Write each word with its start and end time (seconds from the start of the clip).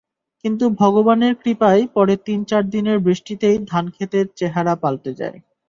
কিন্তু 0.43 0.65
ভগবানের 0.79 1.33
কৃপায় 1.35 1.83
পরে 1.95 2.13
তিন-চার 2.25 2.63
দিনের 2.69 2.97
বৃষ্টিতেই 2.99 3.57
ধানখেতের 3.71 4.25
চেহারা 4.37 4.73
পাল্টে 4.75 5.11
যায়। 5.13 5.37